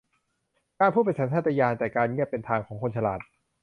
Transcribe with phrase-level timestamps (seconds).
[0.79, 3.19] การพูดเป็นสัญชาตญาณ แต่การเงียบเป็นทางของคนฉลาด